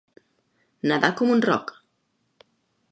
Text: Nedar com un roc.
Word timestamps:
Nedar 0.91 1.11
com 1.21 1.35
un 1.37 1.45
roc. 1.49 1.73